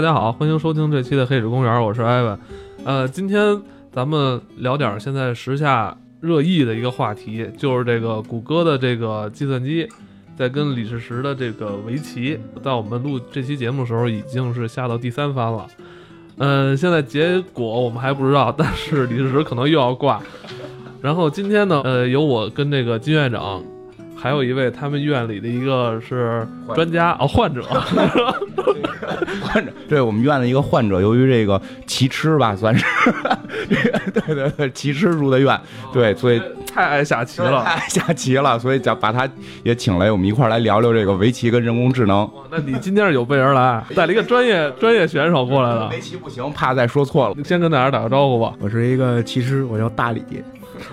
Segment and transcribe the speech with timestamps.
[0.00, 2.38] 大家好，欢迎收听这期的黑水公园，我是艾文。
[2.86, 3.60] 呃，今天
[3.92, 9.86] 咱们聊点现在时下热议的一个话题，就是这个谷歌的这个计算机
[10.38, 15.66] 在跟李世石的这个围棋，在我们录这期节目的时候已经是下到第三番了。
[16.38, 20.18] 嗯，现在结果我们还不知道，但是李世石可能又要挂。
[21.02, 23.62] 然后今天呢，呃，由我跟这个金院长。
[24.20, 27.62] 还有一位他们院里的一个是专家哦，患者，
[29.40, 32.84] 患者，对我们院的一个患者，由于这个奇痴吧，算是，
[34.12, 35.58] 对对对，奇痴入的院，
[35.90, 39.26] 对，所以太爱下棋了，太爱下棋了，所以叫把他
[39.62, 42.28] 也请来，我们一块儿来聊聊这个围棋跟人工智能。
[42.50, 45.88] 那你今天是有备而来，带了一个专业 专业选手过来了。
[45.88, 48.52] 围棋不行，怕再说错了，先跟大家打个招呼吧。
[48.60, 50.22] 我是一个棋痴，我叫大李。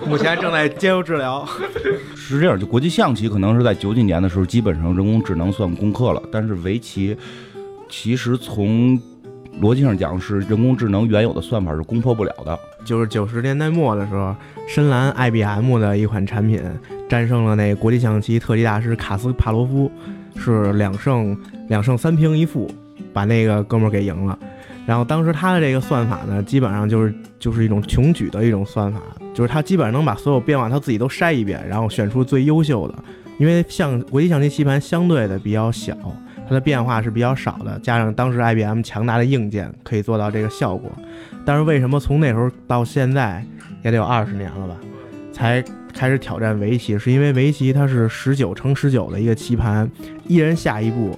[0.06, 1.46] 目前正在接受治疗。
[2.14, 6.22] 是这样，就国际象棋可能是在九几年的时候，基本上人工智能算攻克了。
[6.30, 7.16] 但是围棋，
[7.88, 9.00] 其实从
[9.60, 12.58] 逻辑上讲，是人工智能原有的算法是攻破不了的。
[12.84, 14.34] 就是九十年代末的时候，
[14.66, 16.62] 深蓝 IBM 的一款产品
[17.08, 19.90] 战胜了那国际象棋特级大师卡斯帕罗夫，
[20.36, 21.36] 是两胜
[21.68, 22.70] 两胜三平一负，
[23.12, 24.38] 把那个哥们儿给赢了。
[24.88, 28.98] 然后当时他的这个算法呢，基本上就是就是一种穷举的一种算法，
[29.34, 32.94] 就是他基本上能把所有变化他自己都筛一遍，然后选出最优秀的。
[33.36, 35.94] 因为像国际象棋棋盘相对的比较小，
[36.48, 40.90] 它的变化是比较少的，加上当时 IBM 强大的硬件可以做到这个效果。
[41.44, 43.44] 但是为什么从那时候到现在
[43.84, 44.74] 也得有二十年了吧，
[45.34, 46.98] 才开始挑战围棋？
[46.98, 49.86] 是因为围棋它是十九乘十九的一个棋盘，
[50.26, 51.14] 一人下一步，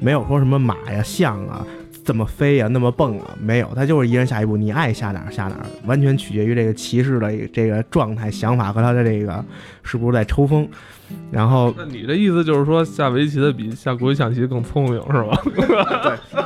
[0.00, 1.66] 没有说什么马呀、象啊。
[2.10, 2.66] 怎么飞呀？
[2.66, 3.30] 那么蹦啊？
[3.40, 9.44] 没有，他就是一人下一步，你爱下哪儿下哪儿，完全取决于这个骑士的这个状态、想法和他的这个
[9.84, 10.68] 是不是在抽风。
[11.30, 15.40] 然后，那你的意思就是说，下围棋的比下国际象棋更聪明是吧？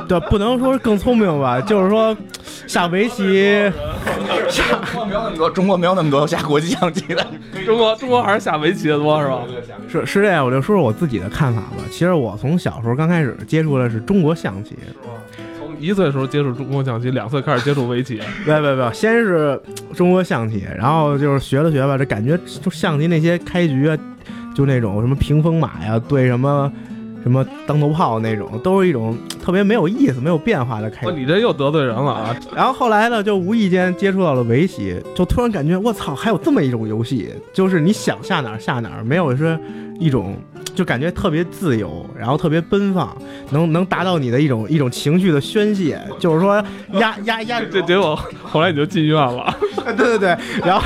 [0.07, 2.15] 对对，不能说更聪明吧，就是说
[2.67, 3.71] 下围棋，
[4.49, 7.25] 下中国没有那么多，中国没有那么多下国际象棋的。
[7.65, 9.41] 中国中国还是下围棋的多是吧？
[9.87, 11.77] 是是这样，我就说说我自己的看法吧。
[11.91, 14.75] 其实我从小时候刚开始接触的是中国象棋。
[15.79, 18.19] 一岁的时候接触中国象棋，两岁开始接触围棋。
[18.45, 19.59] 没没没，先是
[19.93, 23.97] 中国象棋，然后就是学了学吧，这感觉就象棋那些开局啊，
[24.55, 26.71] 就那种什么屏风马呀，对什么
[27.23, 31.19] 什么当头炮那种，都是一种特别没有意思、没有变化的开局。
[31.19, 32.35] 你这又得罪人了啊！
[32.55, 39.57] 然后后来呢，就无意间接触到了围棋，就突然感觉我操，还有这么一种游戏，就是你想下哪儿下哪儿，没有说
[39.99, 40.35] 一种。
[40.75, 43.15] 就感觉特别自由，然后特别奔放，
[43.51, 45.99] 能能达到你的一种一种情绪的宣泄。
[46.19, 46.63] 就是说
[46.99, 49.55] 压压 压，对结果后来你就进院了。
[49.97, 50.85] 对对对，然后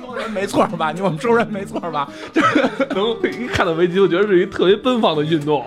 [0.00, 0.92] 收人没错吧？
[0.92, 2.08] 你我们收人没错吧？
[2.94, 5.62] 能一看到围棋，我觉得是一特别奔放的运动。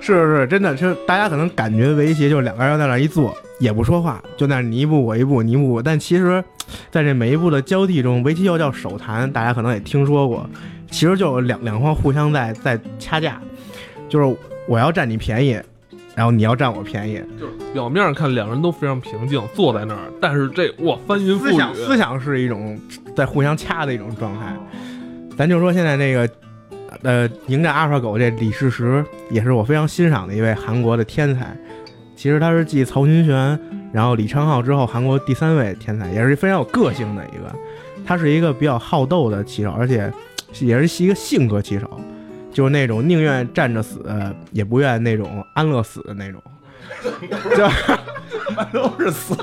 [0.00, 5.82] 是是是，真的，是大家可能感觉围棋就是两个人在那一坐，也不说话，就那你一步我一步，你一步我。
[5.82, 6.44] 但其实，
[6.90, 10.48] 在这每一步的交替中，围棋又叫手谈，大家可能也听说过。
[10.94, 13.40] 其实就两两方互相在在掐架，
[14.08, 14.36] 就是
[14.68, 15.60] 我要占你便宜，
[16.14, 17.20] 然后你要占我便宜。
[17.36, 21.50] 就是表面上看两人都非常平静，坐在那儿，但是这哇翻云覆雨。
[21.50, 22.78] 思想思想是一种
[23.16, 24.54] 在互相掐的一种状态。
[25.36, 26.30] 咱就说现在这个，
[27.02, 31.56] 呃，迎战阿尔法狗这李世石也是我非常欣赏的一位韩国的天才。
[32.14, 33.58] 其实他是继曹勋玄，
[33.92, 37.52] 然后李昌镐之后韩国第三位天才，也是非常有个性的一个。
[38.06, 40.08] 他是一个比较好斗的棋手，而且。
[40.60, 42.00] 也是一个性格棋手，
[42.52, 44.04] 就是那种宁愿站着死，
[44.52, 46.42] 也不愿那种安乐死的那种，
[47.56, 47.68] 就
[48.72, 49.34] 都是死，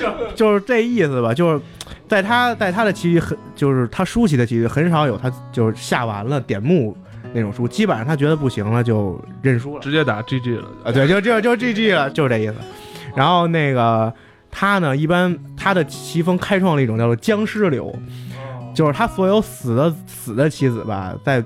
[0.00, 1.32] 就就是这意思吧。
[1.32, 1.60] 就是
[2.08, 6.96] 在他在他的棋局很，就是他输棋的棋局很少有他就是下完了点目
[7.32, 10.90] 那种输，基本上他觉得不行了就认输了，直接打 GG 了啊。
[10.90, 12.54] 对，就就就 GG 了，就是这意思。
[13.14, 14.12] 然后那个
[14.50, 17.94] 他呢，一般他的棋风开创了一种叫做僵尸流。
[18.76, 21.42] 就是他所有死的死的棋子吧，在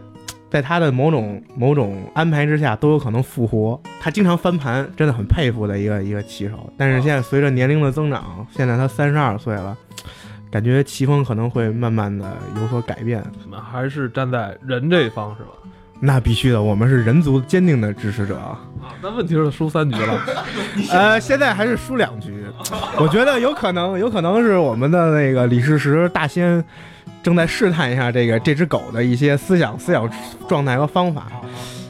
[0.50, 3.80] 在他的某种某种安排之下都有可能复活。
[4.00, 6.72] 他经常翻盘，真的很佩服的一个一个棋手。
[6.76, 9.78] 但是现在随着年龄的增长，现在他三十二岁了，
[10.50, 13.22] 感觉棋风可能会慢慢的有所改变。
[13.70, 15.50] 还是站在人这一方是吧？
[16.00, 18.58] 那必须的，我们是人族坚定的支持者啊。
[19.00, 20.20] 那问题是输三局了，
[20.90, 22.44] 呃，现在还是输两局。
[22.98, 26.64] 我觉得有可能，有可能是我们的那个李世石大仙。
[27.22, 30.10] 正在试探一下这个这只狗的一些思想、思想
[30.48, 31.26] 状态和方法，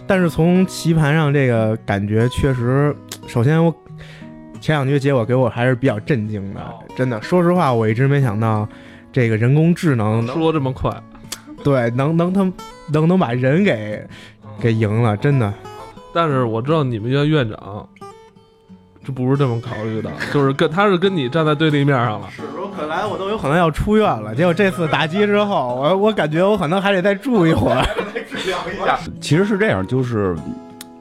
[0.07, 2.95] 但是从棋盘上这个感觉确实，
[3.27, 3.75] 首先我
[4.61, 6.61] 前两局结果给我还是比较震惊的，
[6.97, 8.69] 真的，说实话，我一直没想到
[9.13, 10.91] 这个人工智能说这么快，
[11.63, 12.41] 对，能能他
[12.93, 14.05] 能能把人给
[14.61, 15.53] 给赢了，真的。
[16.13, 17.89] 但是我知道你们院院长
[19.05, 22.29] 这不是这么考虑的，就是跟他是跟你站在对立面上了。
[22.81, 27.85] 本来我都有可能要出院了，结果这次打击之后，我我感觉我可能还得再住一会儿。
[28.27, 30.35] 治疗一下其实是这样，就是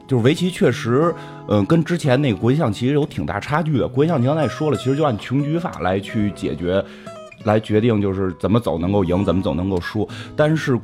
[0.06, 1.16] 就是围棋确实，
[1.48, 3.88] 嗯、跟之前那个国际象棋有挺大差距的。
[3.88, 6.84] 国际象棋刚才也说了，其实就按穷举法来去解决，
[7.46, 10.08] 来决定就是怎么走能够赢，怎么走能够输。
[10.36, 10.78] 但是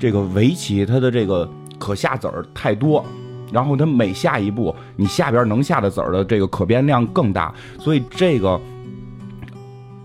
[0.00, 1.48] 这个围棋它的这个
[1.78, 3.04] 可下子儿太多。
[3.50, 8.60] 然后它每下一步，你下边能下的子儿的这个可变量更大，所以这个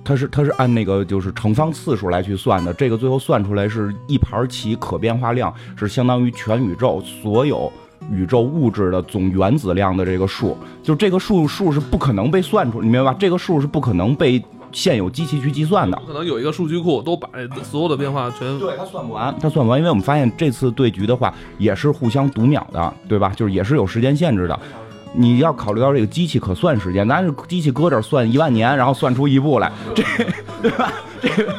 [0.03, 7.71] 它是它是按那个就是乘方次数来去算的，这个最后算出来是一盘棋可变化量是相当于全宇宙所有
[8.11, 13.17] 宇宙物质的总原子量的这个数，就这个数数是不可能被算出，你明白吧？
[13.17, 16.01] 这个数是不可能被现有机器去计算的。
[16.05, 17.29] 可能有一个数据库都把
[17.61, 23.31] 所有的变化全对，它算不完，它算不完，因为我们发现这次对局的话也是互相读秒的，对吧？
[23.35, 24.59] 就是也是有时间限制的。
[25.13, 30.03] 你要考虑到这个机器可算时间，咱是机器搁这儿算一万年，然后算出一步来，这
[30.61, 30.91] 对吧？
[31.21, 31.53] 这个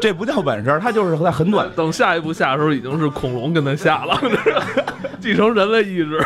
[0.00, 1.68] 这不叫本事，它就是在很短。
[1.74, 4.20] 等下一步下的时候，已经是恐龙跟他下了，
[5.20, 6.24] 继承人类意志。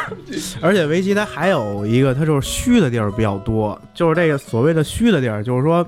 [0.60, 5.86] 而且围棋它还有一个，它就是虚的地儿比较多，就是这个所谓的虚的地儿，就是说。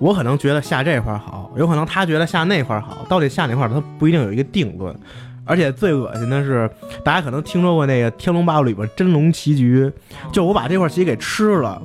[0.00, 4.94] 我可能觉得下这块儿好，有可能他觉得下那块儿好，到底下哪块儿他不一定有一个定论。
[5.48, 6.70] 而且最恶心的是，
[7.02, 9.90] 大家可能听说过那个《天龙八部》里边真龙棋局，
[10.30, 11.82] 就我把这块棋给吃了，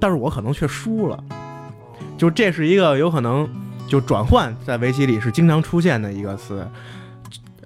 [0.00, 1.22] 但是我可能却输了。
[2.18, 3.48] 就这是一个有可能
[3.86, 6.66] 就转换在围棋里是经常出现的一个词。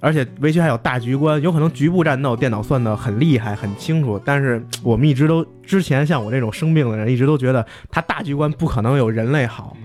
[0.01, 9.77] 而且围棋还有大局观，有可能局部战斗电脑算的很厉害、很清楚，但是我们一直都之前像我这种生病的人，一直都觉得他大局观不可能有人类好。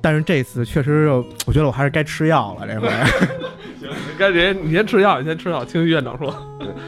[0.00, 1.08] 但是这次确实，
[1.46, 2.66] 我觉得我还是该吃药了。
[2.66, 2.88] 这回，
[4.18, 4.54] 该谁？
[4.62, 5.64] 你先吃药，你先吃药。
[5.64, 6.34] 听院长说，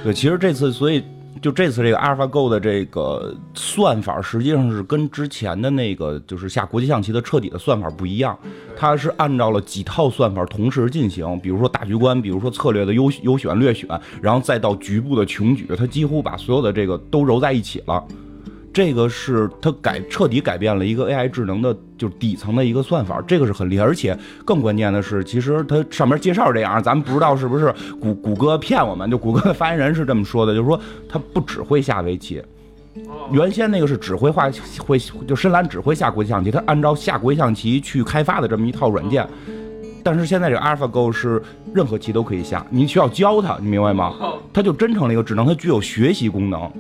[0.03, 1.03] 对，其实这次，所以
[1.43, 8.37] 就这次这个 AlphaGo 的这个算法，实际上是跟之前的那个就是下国际象棋的彻底的算法不一样。
[8.77, 13.89] 它是按照了几套算法同时进行，比如说大局观，比如说策略的优优选、略选，
[14.21, 18.05] 然后再到局部的穷举，它几乎把所有的这个都揉在一起了。
[18.77, 23.85] 这个是它改彻底改变了一个 AI 智能的，就是底层的一个算法，这个是很厉害。
[23.87, 24.15] 而且
[24.45, 29.11] 更关键的是，其实它上面介绍这样，咱们不知道是不是谷谷歌骗我们。
[29.11, 30.79] 就谷歌的发言人是这么说的，就是说
[31.09, 32.43] 它不只会下围棋，
[33.33, 39.27] 原先那个是只会画会就深蓝只会下国际象棋，它按照下国际象棋去开发的这么一套软件。
[40.05, 41.43] 但是现在这个 AlphaGo 是
[41.73, 44.13] 任何棋都可以下，你需要教它，你明白吗？
[44.53, 46.71] 它就真成了一个智能，它具有学习功能。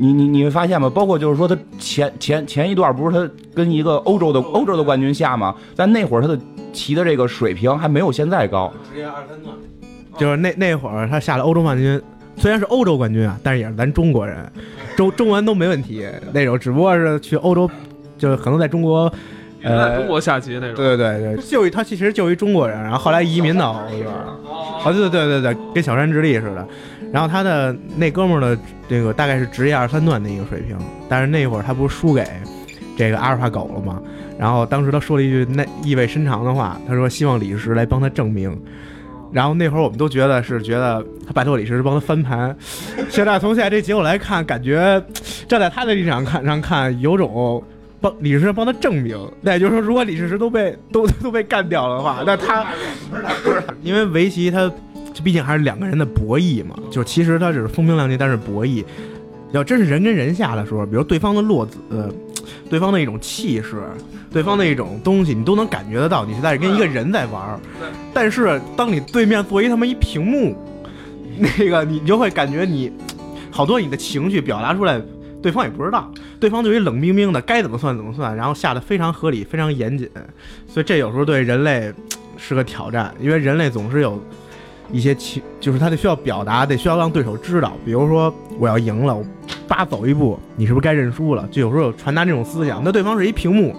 [0.00, 0.88] 你你你会发现吗？
[0.88, 5.54] 包括就是说，他前前前一段不是他跟一个欧洲的欧洲的冠军下吗？
[5.76, 6.38] 但那会儿他的
[6.72, 8.72] 骑的这个水平还没有现在高。
[8.90, 9.54] 直接二三段，
[10.16, 12.00] 就是那那会儿他下了欧洲冠军，
[12.36, 14.50] 虽然是欧洲冠军啊，但是也是咱中国人，
[14.96, 17.70] 中中文都没问题那种，只不过是去欧洲，
[18.16, 19.12] 就是可能在中国，
[19.62, 20.74] 呃，中国下棋那种。
[20.74, 24.10] 对对对，就一他其实就一中国人，然后后来移民到欧洲。
[24.44, 26.66] 哦，对对对对，跟小山直立似的。
[27.12, 28.58] 然后他的那哥们儿的
[28.88, 30.76] 这个大概是职业二三段的一个水平，
[31.08, 32.24] 但是那会儿他不是输给
[32.96, 34.00] 这个阿尔法狗了吗？
[34.38, 38.56] 然后当时他说了一句那意味深长的话，他说希望李世石来帮他证明。
[39.32, 42.56] 然后那会儿我们都觉得是觉得他拜托李世石帮他翻盘。
[43.08, 45.00] 现在从现在这结果来看，感觉
[45.46, 47.62] 站在他的立场看上看，有种
[48.00, 49.16] 帮李世石帮他证明。
[49.40, 52.66] 那也就是说，如果李世石都被都都被干掉了的话，那他
[53.82, 54.70] 因为围棋他。
[55.12, 58.84] 这毕竟还是两个人的博弈嘛，就其实他只是风平浪静，但是博弈，
[59.50, 61.78] 要真是人跟人下的时候，比如对方的落子，
[62.70, 63.82] 对方的一种气势，
[64.32, 67.60] 对方的一种东西，你都能感觉得到，你是在跟一个人在玩。
[68.14, 70.56] 但是当你对面做一他妈一屏幕，
[71.36, 72.92] 那个你就会感觉你
[73.50, 75.02] 好多你的情绪表达出来，
[75.42, 80.08] 对方也不知道，对方对于冷冰冰的该怎么算怎么算，然后下的非常合理，非常严谨，
[80.66, 81.92] 所以这有时候对人类
[82.36, 84.20] 是个挑战，因为人类总是有。
[84.92, 87.76] 一些情就是他得需要表达，得需要让对手知道。
[87.84, 89.24] 比如说我要赢了，我
[89.68, 91.46] 叭走一步，你是不是该认输了？
[91.48, 92.82] 就有时候传达这种思想。
[92.82, 93.72] 那对方是一屏幕，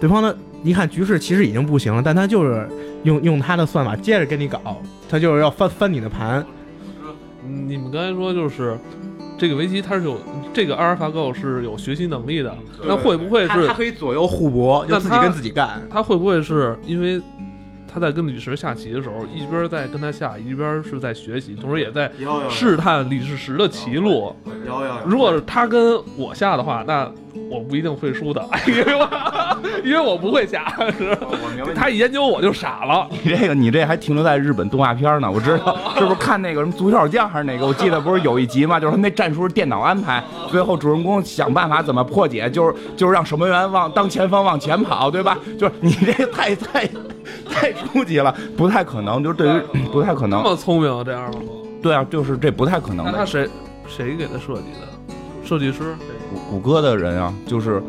[0.00, 0.34] 对方的
[0.64, 2.66] 一看局势其实已经不行了，但他就是
[3.02, 6.42] 用用他的算法接着跟你搞，他就是要翻翻你的盘。
[7.46, 8.78] 你们刚才说就是
[9.42, 10.20] 这个围棋它是有
[10.54, 15.82] 这个阿尔法狗是有学习能力的，那会不会是它可以左右互搏，就自己跟自己干？
[15.90, 17.20] 它会不会是因为？
[17.92, 22.10] 他在跟李石下棋的时候，一边在跟他下，一边是在学习，同时也在
[22.48, 24.34] 试探李世石的棋路。
[24.66, 27.10] 有有如果是他跟我下的话，那
[27.50, 29.08] 我不一定会输的， 因为我
[29.84, 30.72] 因为我不会下。
[30.78, 33.06] 我明白他一研究我就傻了。
[33.10, 37.66] 你这个你这还停留在日本动画片呢，我知道， 是不是看那个什么足球小将还是哪个？
[37.66, 45.36] 我记得不是有一集嘛，就是他那战术是电脑安排，最后主人公想办法怎么破解，就是就是让守门员往当前方往前跑，对吧？
[45.58, 46.88] 就是你这个太太
[47.52, 49.60] 太初级了，不太可能，就是对于
[49.92, 51.40] 不太可能这，么聪明啊，这样吗？
[51.82, 53.12] 对啊，就是这不太可能的。
[53.12, 53.48] 那他谁
[53.86, 54.88] 谁给他设计的？
[55.44, 55.94] 设计师？
[56.32, 57.82] 谷谷歌的人啊，就是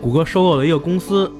[0.00, 1.30] 谷歌收购了一个公司，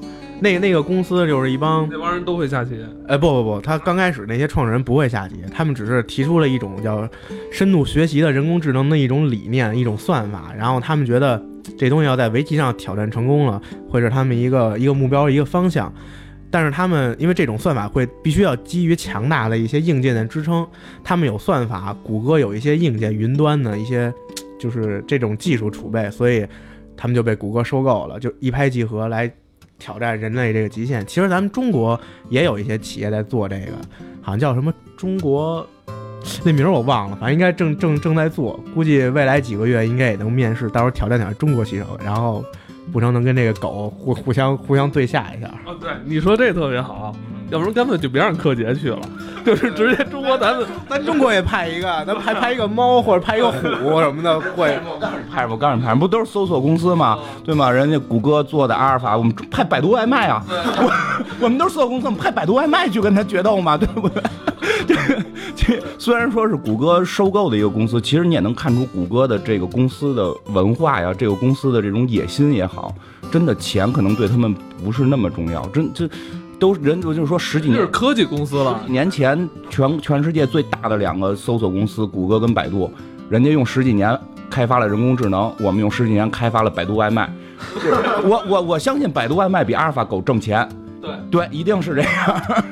[0.41, 2.85] 那那个公司就是一帮那帮人都会下棋。
[3.07, 7.07] 哎，不不不，他刚开始那些创始人不会下棋，他们只是提出了一种叫
[7.53, 11.41] 深度学习的人工智能的一种理念、一种算法，然后他们觉得
[11.79, 15.93] 这东西要在围棋上挑战成功了，会是他们一个一个目标、一个方向。
[16.55, 20.65] 但是他们因为这种算法会必须要基于强大的一些硬件的支撑，
[21.03, 24.15] 他们有算法，谷歌有一些硬件、云端的一些
[24.57, 26.47] 就是这种技术储备，所以
[26.97, 29.29] 他们就被谷歌收购了，就一拍即合来
[29.81, 31.05] 挑战人类这个极限。
[31.05, 33.73] 其实咱们中国也有一些企业在做这个，
[34.23, 35.67] 好像叫什么中国，
[36.45, 42.45] 那名儿我忘了，反正应该正正正在做，估计未来几个月应该也能面试，到时候挑战挑战中国棋手，然后
[42.93, 45.47] 不成能跟这个狗互互相互相对下一下。
[45.47, 47.15] 啊，对，你说这特别好，
[47.51, 49.01] 要不然干脆就别让柯洁去了，
[49.45, 54.75] 就是直接中国咱们咱中国也派一个，咱派派一个猫或者派一个虎 什么的过去。
[55.33, 57.19] 派我告诉你，派不都是搜索公司吗？
[57.45, 57.71] 对吗？
[57.71, 60.93] 人家谷歌做的阿尔法，我们派百度外卖啊， 我
[61.41, 64.23] 我们都是搜索公司，我们派百度外卖去跟他决斗嘛，对不对？
[65.57, 72.95] 这这虽然说是谷歌收购的一个公司，其实你也能看出谷歌的这个公司的文化呀，这个公司的这种野心也好，
[73.31, 76.09] 真的钱可能对他们不是那么重要，真这
[76.59, 78.81] 都人就是说十几年这是科技公司了。
[78.87, 82.91] 几年前全全世界最大的两个搜索公司，谷歌跟百度，
[83.29, 84.19] 人家用十几年
[84.49, 87.31] 开发了人工智能，我们用十几年开发了百度外卖。
[88.25, 90.69] 我我我相信百度外卖比阿尔法狗挣钱，
[91.01, 92.64] 对对，一定是这样。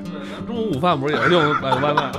[0.73, 2.11] 午午饭不是也是用百度外卖？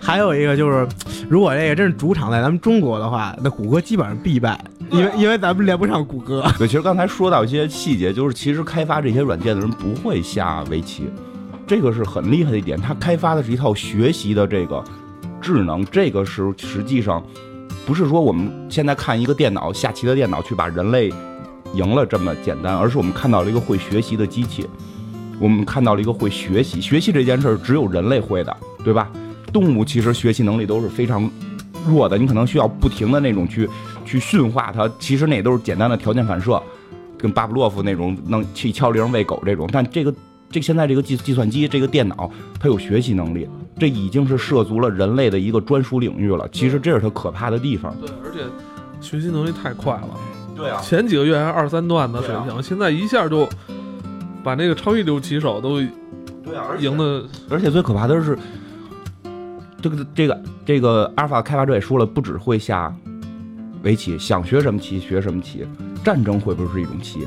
[0.00, 0.86] 还有一个就是，
[1.28, 6.44] 如果这个真是主场在咱们中国的话，那谷歌基本上必败，因为因为咱们连不上谷歌。
[6.58, 11.08] 对，其实刚才说到一些细节，就是其实开发这些软件的人不会下围棋，
[11.66, 12.80] 这个是很厉害的一点。
[12.80, 14.82] 他开发的是一套学习的这个
[15.40, 17.22] 智能，这个是实际上
[17.86, 21.12] 不是说我们现在看一个电脑下棋的电脑去把人类
[21.74, 24.66] 赢了这么简单，而是我们看到了一个会学习的机器，
[25.40, 26.80] 我们看到了一个会学习。
[26.80, 29.10] 学习这件事儿只有人类会的，对吧？
[29.52, 31.28] 动物其实学习能力都是非常
[31.88, 33.68] 弱的，你可能需要不停的那种去
[34.04, 36.62] 去驯化它，其实那都是简单的条件反射，
[37.18, 39.68] 跟巴甫洛夫那种能去敲铃喂狗这种。
[39.72, 40.14] 但这个
[40.50, 42.30] 这现在这个计计算机这个电脑，
[42.60, 46.48] 它有学习能力，这已经是涉足了人类的一个专属领域了。
[46.52, 47.92] 其实这是它可怕的地方。
[48.00, 48.40] 对，而且
[49.00, 50.10] 学习能力太快了。
[50.56, 53.48] 对啊，前几个月还二三段的水对平，现在一下就
[54.42, 55.80] 把那个超一流棋手都
[56.42, 57.24] 对啊，赢的。
[57.48, 58.38] 而且最可怕的是，
[59.80, 62.94] 这个这个这个阿尔法开发者也说了，不只会下
[63.82, 65.66] 围棋，想学什么棋学什么棋。
[66.02, 67.26] 战争会不会是一种棋？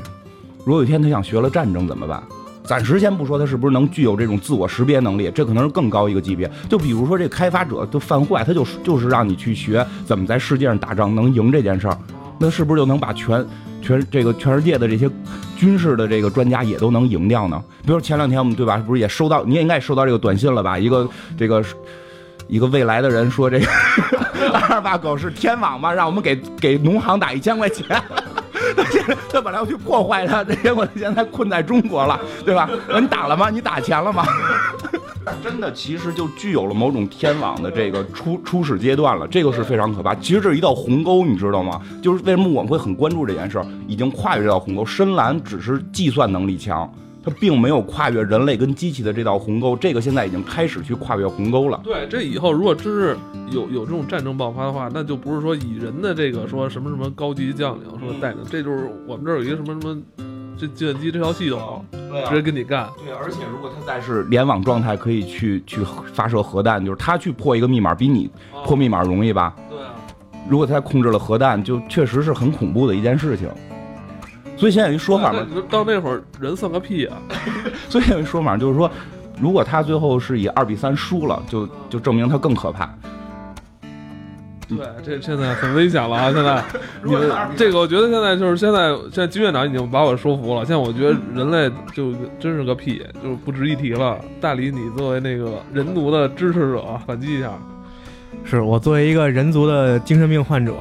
[0.64, 2.22] 如果有一天他想学了战争怎么办？
[2.64, 6.50] 暂时先不说他是不是能具有这种自我识别能力，这可能是更高一个级别。
[6.66, 11.98] 就比如说这个开发者就犯坏，他就是就是让你去学怎么在世界上打仗能赢这件事儿，
[12.38, 13.44] 那是不是就能把全
[13.80, 15.10] 全这个全世界的这些
[15.56, 17.62] 军事的这个专家也都能赢掉呢？
[17.86, 20.78] 比如前两天我们对吧，不是也收到，你也应该收到这个短信了吧？
[20.78, 21.62] 一个这个
[22.48, 23.66] 一个未来的人说这个
[24.52, 27.84] 阿尔法狗是天网嘛，让我们给给农行打一千块钱。
[29.30, 32.68] 他本来要去破坏它， 结果他现在困在中国了，对吧？
[33.00, 33.50] 你打了吗？
[33.50, 34.24] 你打钱了吗？
[35.42, 40.14] 真的，其实就具有了某种天网的这个初初始阶段了，这个是非常可怕。
[40.16, 41.80] 其实这是一道鸿沟，你知道吗？
[42.02, 44.84] 就是为什么我们会很关注这件事儿，已经跨越到鸿沟。
[44.84, 46.90] 深蓝只是计算能力强，
[47.24, 49.74] 它并没有跨越人类跟机器的这道鸿沟。
[49.74, 51.80] 这个现在已经开始去跨越鸿沟了。
[51.82, 53.16] 对，这以后如果真是
[53.50, 60.02] 有有这种战争爆发的话，那就不是说以人的这个说什么什么高级将领说带领，这就是我们这儿有一个什么什么
[60.56, 62.88] 这计算机这套系统，对直接跟你干。
[63.04, 65.80] 对，而且如果它在是联网状态，可以去去
[66.12, 68.30] 发射核弹，就是他去破一个密码比你
[68.64, 69.56] 破密码容易吧？
[69.68, 69.94] 对啊，
[70.48, 73.48] 如果他控制了核弹，就确实是很恐怖的一件事情。
[74.64, 77.18] 所以现在有一说法嘛，那到那会儿人算个屁啊！
[77.90, 78.90] 所以有一说法就是说，
[79.38, 82.88] 如果他最后是以二比三输了，就就证明他更可怕。
[84.66, 86.32] 对，这现在很危险了啊！
[86.32, 86.64] 现在
[87.04, 90.64] 你们这个，我觉得现在就是现在，现在金院长已经把我说服了。
[90.64, 94.18] 现在我觉得人类就真是个屁，就是不值一提了。
[94.40, 97.50] 大理，你作为那个人族的支持者，反击一下。
[98.44, 100.72] 是我作为一个人族的精神病患者，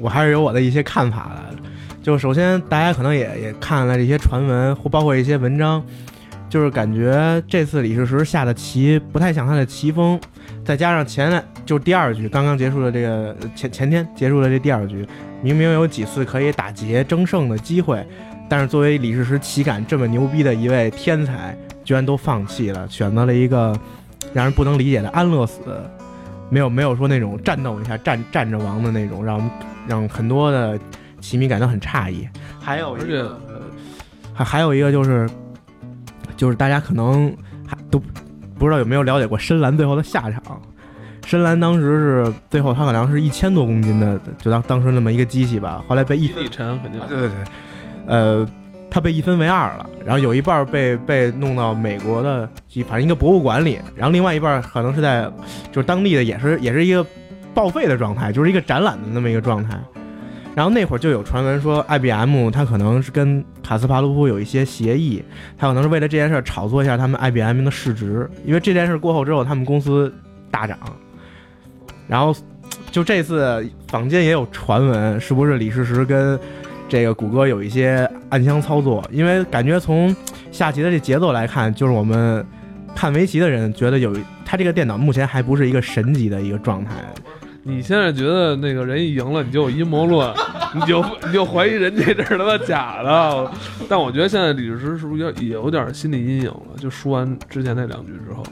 [0.00, 1.56] 我还是有我的一些看法的。
[2.02, 5.84] 就首先，大家可能也也看了这些传闻，或包括一些文章，
[6.48, 10.18] 就是感觉这次李世石下的棋不太像他的棋风。
[10.64, 15.06] 再加上前就第二局刚刚结束的这个前前天结束的这第二局，
[15.42, 18.04] 明明有几次可以打劫争胜的机会，
[18.48, 23.78] 但是作为李世石棋感这么牛逼的一位天才，居然都放弃了，选择了一个
[24.32, 25.60] 让人不能理解的安乐死。
[26.48, 29.50] 没有没有说那种战斗一下战战着亡的那种，让
[29.86, 30.78] 让很多的
[31.20, 32.28] 棋迷感到很诧异。
[32.60, 33.38] 还有一个，
[34.32, 35.28] 还还有一个就是，
[36.36, 37.34] 就是大家可能
[37.66, 38.00] 还都
[38.58, 40.60] 不知道有没有了解过深蓝最后的下场。
[41.24, 47.36] 深蓝当时是最后他好像是一千多公斤的，就当当时那么一个机器吧，后来被一力沉肯定对对对，
[48.06, 48.48] 呃。
[48.92, 52.44] 他被一分为二了，然后有一半被被弄到美国的，
[52.88, 55.30] 反正一个博物馆里，然后另外一半可能是在，
[55.70, 57.06] 就是当地的也是也是一个
[57.54, 59.78] 报废的状态，就是一个展览的那么一个状态。
[60.54, 65.22] 然后那会儿就有传闻说，IBM 他可能是跟卡斯帕罗夫有一些协议，
[65.56, 70.12] 他可能是为了这件事炒作一下他们 IBM 的市值，因为这件事过后之后，他们公司
[70.50, 70.78] 大涨。
[72.08, 72.34] 然后
[72.90, 76.38] 就这次坊间也有传闻，是不是李世石跟？
[76.88, 80.12] 这个谷歌有一些暗箱操作，因为感觉从
[80.50, 82.44] 下棋的这节奏来看，就是我们
[82.96, 84.12] 看围棋的人觉得有
[84.44, 86.90] 他这个电脑目前还不是一个神级的一个状态。
[87.62, 90.32] 你现在觉得那个人一赢了，你就有阴谋论，
[90.74, 93.50] 你就你就怀疑人家这是他妈假的。
[93.88, 96.78] 但我觉得现在李世石是不是也有点心理阴影了？
[96.78, 98.42] 就输完之前那两局之后，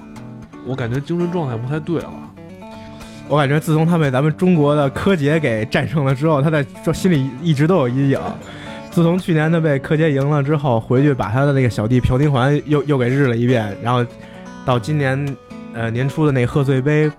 [0.66, 2.12] 我感觉精神状态不太对了。
[3.28, 8.20] 我感觉自从他被咱们中国的柯洁给战胜了之后，他在心里一直都有阴影。
[8.90, 14.04] 自从去年他被柯洁赢了之后，回去把他的那个小弟朴廷桓又又给日了一遍，然后
[14.64, 15.36] 到今年
[15.72, 17.10] 呃年初的那贺岁杯，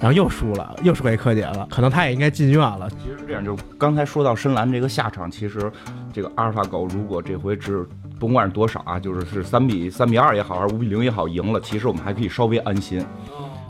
[0.00, 1.68] 然后又输了，又输给柯洁了。
[1.70, 2.88] 可能他也应该进院了。
[2.90, 5.70] 其实这样，就刚才说到深蓝这个下场，其实
[6.12, 7.86] 这个阿尔法狗如果这回只
[8.18, 13.04] 甭管是多少啊，就是是三比三比二也好，还是五比零也好，赢了，其实我们还可以稍微安心。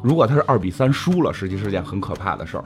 [0.02, 2.64] 如果他是二比三输了，实际是件很可怕的事儿，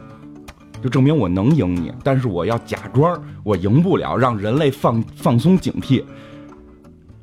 [0.82, 6.04] 就证明我能赢你，但是我要假装我赢不了，让人类放放松警惕。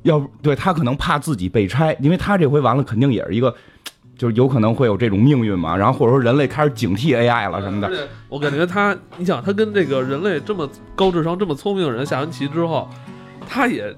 [0.04, 3.54] 要不对他可能怕自己被拆，因为他这回完了肯定也是一个，
[4.22, 5.76] 就是有可能会有这种命运嘛。
[5.76, 8.08] 然后或者说人类开始警惕 AI 了什么的。
[8.30, 12.88] 我感觉他，你想他跟这个人类这么高智商、这么聪明的人下完棋之后，
[13.50, 13.92] 他也。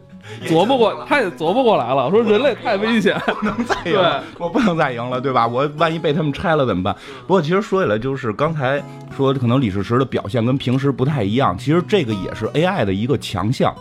[0.47, 3.99] 琢磨过， 他也琢磨过来了，说人类太危险，不 能再赢，
[4.39, 5.45] 我不能再赢了，对吧？
[5.45, 6.95] 我万一被他们拆了怎么办？
[7.27, 8.81] 不过其实说起来，就是刚才
[9.17, 13.75] 说可能李世石的表现跟平时不太一样，其实这个也是 AI 的一个强项。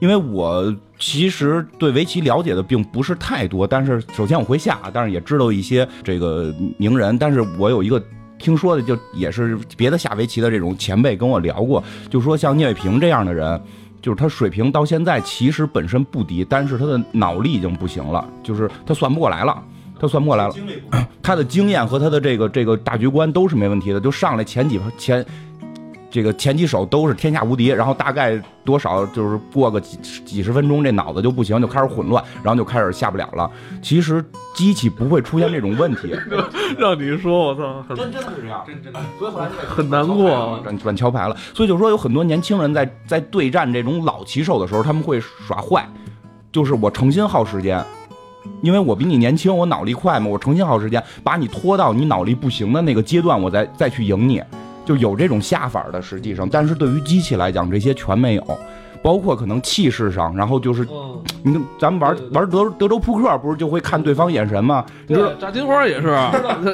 [0.00, 7.18] 因为我其实对围棋了解的并不是太多，但是首先我会下，但是也知道一些这个名人。
[7.18, 8.02] 但是我有一个
[8.38, 13.60] 听说的，就也是别的下围棋的这种前辈跟我聊过，就说像聂卫平这样的人。
[14.00, 19.62] 就是他水平到现在其实本身不低，但是他的脑力已经不行了，就是他算不过来了，
[20.00, 20.54] 他算不过来了。
[21.22, 25.24] 他的经验和他的这个这个大局观都是没问题的，就上来前几前。
[26.14, 33.50] 这个前几手都是天下无敌，然后大概多少就是过个几几十分钟，这脑子就不行，就开始混乱，然后就开始下不了了。
[33.82, 34.24] 其实
[34.54, 36.14] 机器不会出现这种问题。
[36.78, 41.36] 让你说，我操，真真的是这样，真真的，所以后来很难过，转转桥牌了。
[41.52, 45.84] 所以就说有很多年轻人在在对战这种老棋手的时候，他们会耍坏，
[46.52, 47.84] 就是我诚心耗时间，
[48.62, 54.40] 因为我比你年轻，我脑力快嘛，我诚心耗时间，把你拖到你脑力不行的那个阶段，我再再去赢你。
[54.84, 58.58] 就有这种下法的，实际上，但是对于机器来讲，这些全没有，
[59.02, 60.86] 包括可能气势上，然后就是，
[61.42, 64.84] 你看咱们玩玩德德州扑克，不是就会看对方眼神吗？
[65.06, 66.08] 你说炸金花也是，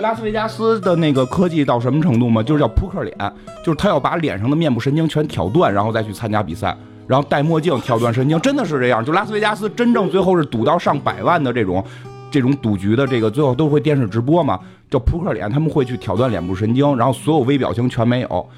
[0.01, 2.43] 拉斯维加斯的那个科技到什么程度吗？
[2.43, 3.17] 就是叫扑克脸，
[3.65, 9.05] 就是他要把脸上的面部神经全挑断，然后再去参加比赛，然后戴墨镜挑断神经，真的是这样。
[9.05, 11.85] 就拉斯维加斯真正最后是赌到上百万的这种。
[12.31, 18.49] 这种赌局的这个最后都会电视直播嘛，叫扑克脸，他们会去挑断脸部神经，然后所有微表情全没有。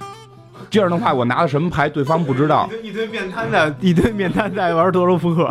[0.71, 2.69] 这样的话，我拿的什么牌，对方不知道。
[2.83, 5.47] 一堆面瘫在， 一堆面瘫在玩德州扑克，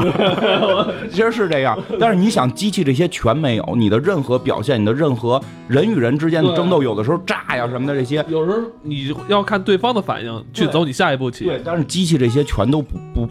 [1.12, 1.78] 其实是这样。
[2.00, 11.46] 但是你想，机器这些全没有，你的任何表现，你的任何人与人之间的争斗，有的时候炸呀什么的这些，有时候你要看对方的反应去走你下一步棋。
[11.46, 13.28] 对，但是机器这些全都不不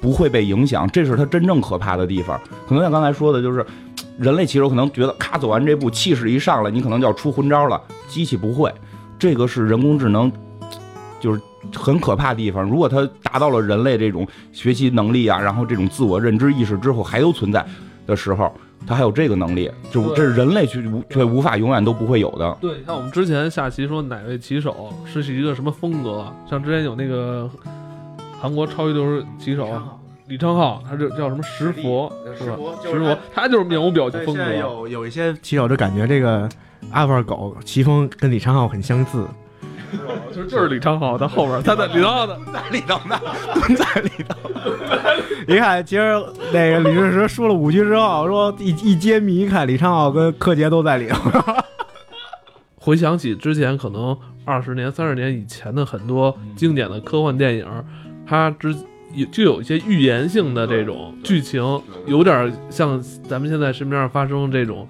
[0.00, 2.40] 不会被影响，这是它真正可怕的地方。
[2.66, 3.66] 可能像刚才说的，就是。
[4.18, 7.80] 人类棋手可能觉得，咔走完这步，气势一上来，你可能就要出昏招了。
[8.08, 8.72] 机器不会，
[9.18, 10.30] 这个是人工智能
[11.20, 11.40] 就是
[11.74, 12.62] 很可怕的地方。
[12.62, 17.64] 如果它达到了人类这种学习能力啊，然后这种自我认知意识之后还都存在
[18.06, 18.50] 的时候，
[18.86, 22.56] 它还有这个能力，就这是人类去无却无法永远都不会有的。
[22.60, 27.50] 对，像我们之前下棋说哪位棋手是一个什么风格，像之前有那个
[28.40, 29.68] 韩国超级流棋手
[30.28, 32.56] 李昌镐，他这叫什么石佛是吧？
[32.82, 34.56] 石佛，他就是面无表情，风格现在。
[34.58, 36.48] 有有一些棋手就感觉这个
[36.90, 39.24] 阿尔法狗棋风跟李昌镐很相似。
[40.34, 43.18] 就是就是李昌镐，他后边他在李昌镐的在里头呢，
[43.54, 44.36] 蹲在里头。
[45.46, 46.20] 你看，其实
[46.52, 51.30] 那个李世石输了五局之后，说一一揭秘，一看李昌镐跟柯洁都在里头。
[52.76, 57.66] 回想起之前可能二十年、三十年以前的很多经典的科幻电影，
[58.26, 58.74] 他之
[59.16, 61.62] 有就有一些预言性的这种剧情，
[62.06, 64.86] 有点像咱们现在身边上发生这种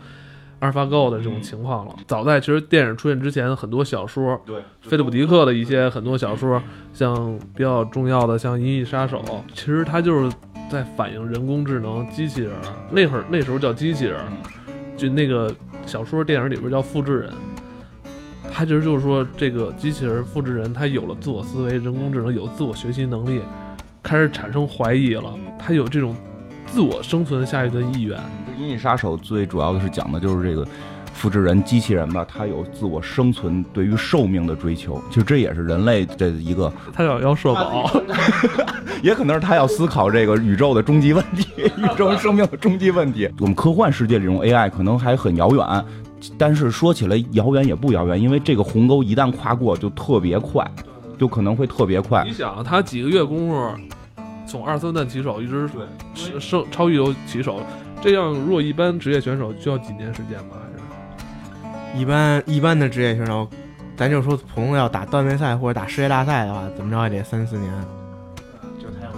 [0.59, 1.95] 阿尔法狗的这种情况了。
[2.07, 6.61] 早在其实电影出现之前，很多小说，对，菲利普迪克的一些很多小说，
[6.93, 9.23] 像比较重要的像《银翼杀手》，
[9.55, 10.35] 其实它就是
[10.69, 12.61] 在反映人工智能机器人儿。
[12.91, 14.27] 那会儿那时候叫机器人儿，
[14.97, 15.55] 就那个
[15.87, 17.31] 小说电影里边叫复制人。
[18.53, 23.43] 它其实就是说，这个机器人复制人，他有了自我思维，人工智能有自我学习能力，
[24.07, 26.15] 开始产生怀疑了，他有这种
[26.65, 28.17] 自我生存下去的意愿。
[28.57, 30.65] 《银翼杀手》最主要的是讲的就是这个
[31.13, 37.91] 复制人机器人吧，他有自我生存对于寿命的追求，其实这也是人类的一个， 他要要社保，
[39.03, 43.29] 也可能是他要思考这个宇宙的终极问题，宇宙生命的终极问题。
[43.41, 45.85] 我们科幻世界这种 AI 可能还很遥远，
[46.39, 50.65] 但是说起来遥远也不遥远，因为这个鸿沟一旦跨过就特别快，
[51.19, 52.33] 就可能会特别快你。
[52.33, 53.71] 想，他几个月功夫，
[54.47, 55.69] 从二三段起手一直
[56.15, 57.61] 升升超一流起手，
[58.01, 60.57] 这样如果一般职业选手需要几年时间吗？
[60.63, 60.67] 还
[61.93, 63.49] 是一般一般的职业选手，
[63.97, 67.73] 咱就说普通要打段位赛或者打世界大赛的话，怎么着也得三四年。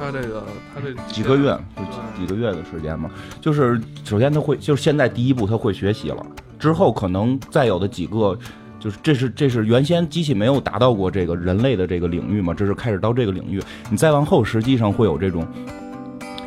[0.00, 3.10] 他这个他这几个月，就几几个月的时间嘛。
[3.40, 6.24] 就是首先他会，就是现在第一步他会学习了，
[6.56, 8.38] 之后可能再有的几个，
[8.78, 13.60] 就是这是这是原先机器没有达到过这个人类的这个领域嘛，这是开始到这个领域。
[13.90, 15.46] 你再往后，实际上会有这种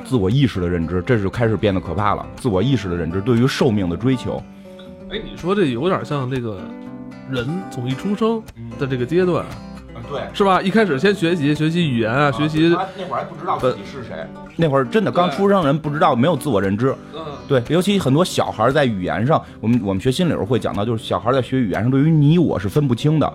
[0.05, 2.25] 自我意识的认知，这就开始变得可怕了。
[2.35, 4.41] 自我意识的认知对于寿命的追求，
[5.09, 6.59] 哎，你说这有点像那个
[7.29, 8.41] 人从一出生
[8.79, 9.45] 的这个阶段，
[10.11, 10.21] 对。
[10.33, 10.61] 是吧？
[10.61, 16.93] 一开始先学习学习语言啊，学习他那会儿还不知道自己是谁，那会儿真的刚出生人不知道，没有自我认知。
[17.15, 23.33] 嗯，对，尤其很多小孩在语言上，我们我们学心理时候会讲到，就是小孩在学语言上，对于你我是分不清的，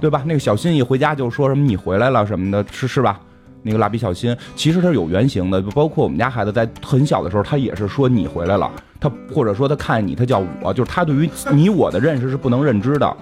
[0.00, 0.22] 对吧？
[0.26, 3.20] 那个小新一回家就说什么你回来了什么的，是是吧？
[3.64, 13.16] 那个蜡笔小新其实他是有原型的，包括我们家孩子在很小的时候，他也是说你回来了，他或者说他看你，他叫我，就是他对于你我的认识是不能认知的，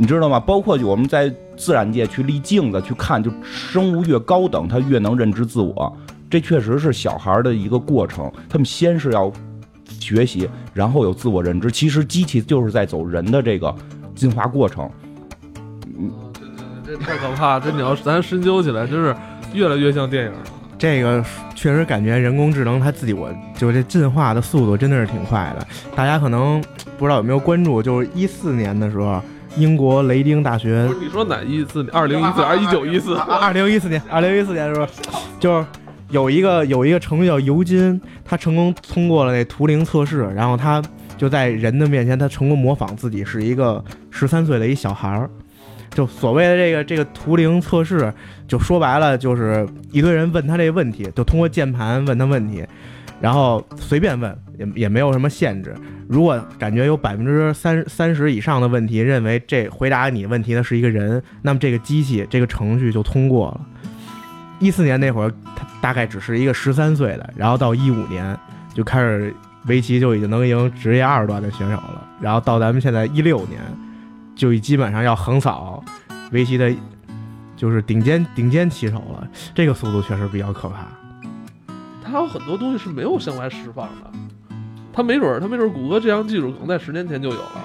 [0.00, 0.40] 你知道吗？
[0.40, 5.94] 包括我们在自然界去立镜子去看，就生物越高等，它越能认知自我。
[6.30, 9.30] 这确实是小孩的一个过程，他们先是要
[9.84, 11.70] 学习，然后有自我认知。
[11.70, 13.74] 其实机器就是在走人的这个
[14.14, 14.90] 进化过程。
[15.84, 16.10] 嗯
[16.82, 17.60] 这太可怕！
[17.60, 19.14] 这你要咱深究起来，真是
[19.52, 20.38] 越来越像电影了。
[20.78, 21.22] 这个
[21.54, 25.66] 确实感觉人工智能它自己我就这进化的速度真的是挺快的。
[25.94, 26.58] 大家可能
[26.96, 29.20] 不知道有没有关注，就是一四年的时候，
[29.56, 31.86] 英国雷丁大学不是你说哪一四？
[31.92, 33.14] 二零一四还是一九一四？
[33.16, 34.86] 二零一四年，二零一四年的时候，
[35.38, 35.66] 就是
[36.10, 40.82] 有一个有一个程序叫尤金，他成功通过了那图灵测试，然后他
[41.16, 45.28] 就在人的面前，他成功模仿自己是一个十三岁的一小孩儿。
[45.92, 48.12] 就所谓的这个这个图灵测试，
[48.46, 52.64] 就说白了就是一堆人问他这个问题，就通过键盘问他问题，
[53.20, 55.74] 然后随便问，也也没有什么限制。
[56.08, 63.60] 如果感觉有百分之三三十以上的问题认为这回答你问题的是一个人，那么这个机器这个程序就通过了。
[64.58, 68.36] 一四年那会儿，他大概只是一个十三岁的，然后到一五年
[68.74, 69.34] 就开始
[69.66, 73.60] 围棋就已经能赢职业二段的选手了，然后到咱们现在一六年，
[74.34, 75.82] 就已基本上要横扫
[76.32, 76.70] 围棋的，
[77.56, 79.26] 就是顶尖顶尖棋手了。
[79.54, 80.86] 这个速度确实比较可怕。
[82.10, 84.10] 它有很多东西是没有向外释放的。
[84.92, 87.64] 它没准儿，它没准儿，谷歌这项技术可能在十年前就有了，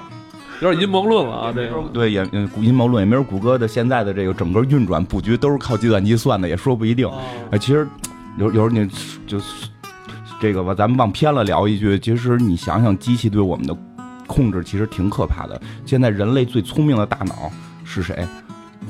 [0.62, 1.52] 有点阴谋论了啊！
[1.54, 7.08] 这个对，也嗯阴谋论，也没准谷歌的现在的这个整个运转布局都是靠计算机算的，也说不一定。
[7.08, 7.20] 哦
[7.52, 7.88] 哎，其实
[8.38, 8.88] 有有时候你
[9.26, 9.68] 就是
[10.40, 13.76] 这个吧，咱们往偏了聊一句，其实你想想，机器对我们的
[14.28, 15.60] 控制其实挺可怕的。
[15.84, 17.52] 现在人类最聪明的大脑
[17.84, 18.26] 是谁？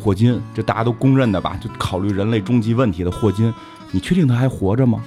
[0.01, 1.57] 霍金，这大家都公认的吧？
[1.61, 3.51] 就考虑人类终极问题的霍金，
[3.91, 5.01] 你确定他还活着吗？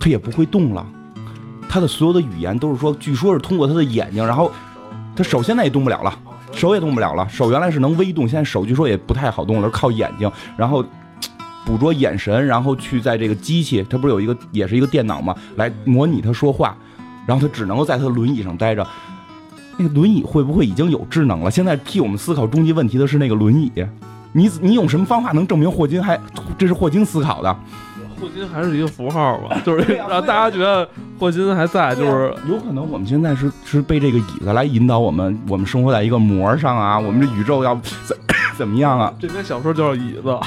[0.00, 0.84] 他也不会动了，
[1.68, 4.50] 他的所有的语言都是说，据说是通过他的眼睛，然后
[5.14, 6.18] 他手现在也动不了了，
[6.52, 10.82] 手也动不了了，手原来是能微动，现在手据说也不太好动了，靠眼睛，然后
[11.66, 16.74] 捕捉眼神，然后去在这个机器，他不是有一个也是一个电脑嘛，来模拟他说话，
[17.26, 18.84] 然后他只能够在他的轮椅上待着。
[19.76, 21.50] 那个轮椅会不会已经有智能了？
[21.50, 23.70] 现在替我们思考终极问题的是那个轮椅。
[24.32, 26.20] 你你用什么方法能证明霍金还
[26.58, 27.56] 这是霍金思考的？
[28.20, 30.86] 霍金还是一个符号吧， 就是让大家觉得
[31.18, 38.16] 霍金还在，就是有可能我们现在是是被这个椅子来引导我们，我们生活在一个膜上啊，我们这宇宙要怎
[38.58, 39.12] 怎么样啊？
[39.18, 40.38] 这篇小说叫椅子。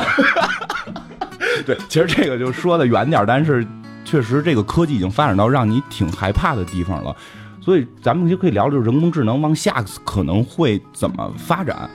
[1.65, 3.65] 对，其实这个就说的远点儿，但是
[4.03, 7.15] 确实这个科技已经发展到让你挺害怕的地方了，
[7.61, 11.89] 所以咱们就可以聊聊人工智能往下可能会怎么发展。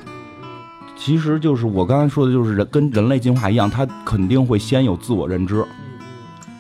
[0.99, 5.65] 其实就是我刚才说的，就是人跟人类进化一样，它肯定会先有自我认知，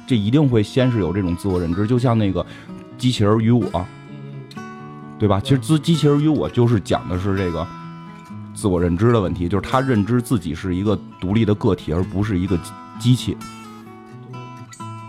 [0.07, 2.44] 这一定会先是有这种自我认知，就像那个
[2.96, 3.87] 机器人与我，
[5.18, 5.40] 对吧？
[5.40, 7.66] 其实自机器人与我就是讲的是这个
[8.55, 13.37] 自我认知的问题，就是他认知自己是一个独立的个体，而不是一个机机器，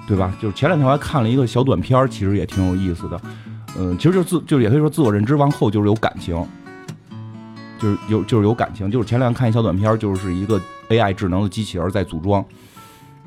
[0.07, 0.33] 对吧？
[0.41, 3.21] 就是前两天我还看了一个小短片儿，其实也挺有意思的。
[3.77, 6.35] 嗯，其实就是自就是也可以说自我认知往后就是有感情，
[7.79, 8.91] 就是有就是有感情。
[8.91, 12.43] 就是前两天看一小短片，就是一个 AI 智能的机器人在组装，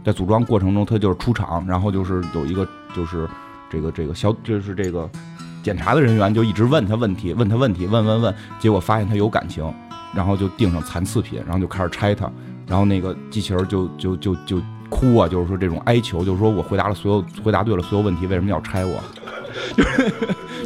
[0.05, 3.29] 在组装过程中，它就是出厂，然后就是有一个就是
[3.71, 5.09] 这个这个小就是这个
[5.63, 9.73] 检查的人员就一直问他问题，问他问题，问问问，结果发现他有感情，
[10.15, 12.31] 然后就定上残次品，然后就开始拆它，
[12.67, 19.03] 然后那个机器人就就就就哭啊，就是说这种哀求，就是说我回答了所有回答对了所有问题，为什么要拆我？
[19.77, 20.13] 就是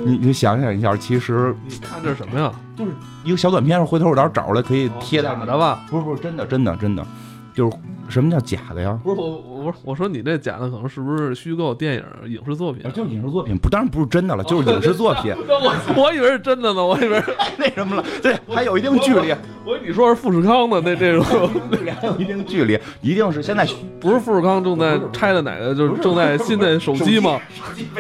[0.07, 2.53] 你你想想一下，其实你看这是什么呀？
[2.77, 2.93] 就是
[3.25, 5.85] 一个小短片，回头我到时候找出来可以贴在假的吧？
[5.91, 7.05] 不是不是真的真的真的，
[7.53, 7.77] 就是
[8.09, 8.97] 什么叫假的呀？
[9.03, 12.91] 不是我我我说你这假的可能是不是虚构电影影视作品啊，？
[12.95, 21.25] 就是影视作品，不当然不是真的了，就是影视作品， 我我以为是真的呢，我以为是 那什么了，对，还有一定距离，我以为你说是富士康的那这种，
[22.01, 23.67] 还有一定距离，一定是现在
[24.01, 27.41] 不是富士康正在拆的哪个，就是正在新的手机吗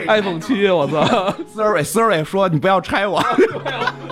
[0.06, 1.02] ？iPhone 七，我操
[1.54, 3.22] ！Siri Siri 说你不要拆我，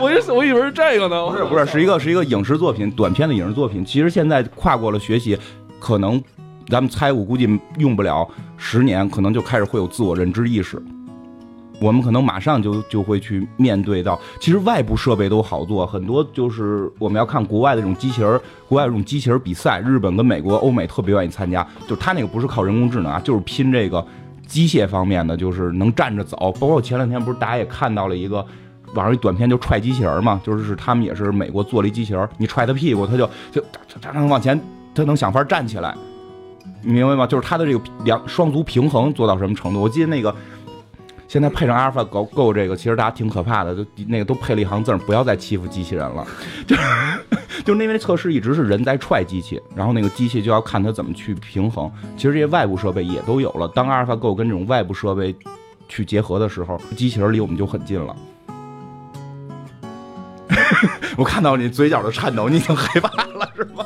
[0.00, 3.84] 我一我以为是这个呢，不是不是，是一个是一个影视作品，短片的影视作品。
[3.84, 5.38] 其实现在跨过了学习，
[5.78, 6.22] 可能
[6.68, 7.48] 咱们猜，我估计
[7.78, 10.82] 用不了十年，可能就开始会有自我认知意识。
[11.80, 24.06] 我们可能马上就就会去面对到，其实外部设备都好做，很多就是我们要看国外的这种机器人，国外这种机器人比赛，日本跟美国、欧美特别愿意参加，就他那个不是靠人工智能啊，就是拼这个
[24.46, 26.36] 机械方面的，就是能站着走。
[26.60, 28.36] 包括前两天不是大家也看到了一个
[28.94, 33.62] 网上一短片，就踹机器人嘛，就是他们也是美国做了一机器人，你踹他屁股，他就就
[34.00, 34.58] 他能往前，
[34.94, 35.92] 他能想法站起来，
[36.84, 37.26] 你明白吗？
[37.26, 39.80] 就是他的这个两双足平衡做到什么程度？
[39.80, 40.34] 我记得那个。
[41.26, 46.24] 现在配上阿尔法狗 Go 这个，其实大家挺可怕的，就那个都配了一行字儿，不要再欺负机器人了。
[46.64, 46.82] 就是
[47.64, 51.90] 就是因为测试一直是人在踹机器，然后那个机器就要看它怎么去平衡。
[52.16, 55.34] 其实这些外部设备也都有了，当阿尔法 Go 跟这种外部设备
[55.88, 58.14] 去结合的时候，机器人离我们就很近了。
[61.16, 63.84] 我看到你嘴角的颤抖，你已经害怕了是吗？